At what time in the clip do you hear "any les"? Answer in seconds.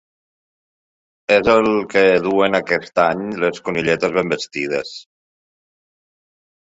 3.03-3.63